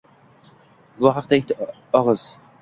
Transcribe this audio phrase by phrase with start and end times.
[1.03, 1.69] Bu haqda ikkita
[2.01, 2.27] og'iz